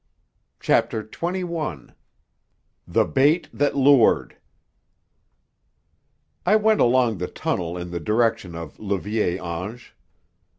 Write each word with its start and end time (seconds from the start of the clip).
CHAPTER 0.59 1.03
XXI 1.03 1.93
THE 2.87 3.05
BAIT 3.05 3.49
THAT 3.53 3.75
LURED 3.77 4.35
I 6.43 6.55
went 6.55 6.81
along 6.81 7.19
the 7.19 7.27
tunnel 7.27 7.77
in 7.77 7.91
the 7.91 7.99
direction 7.99 8.55
of 8.55 8.79
le 8.79 8.97
Vieil 8.97 9.39
Ange. 9.45 9.95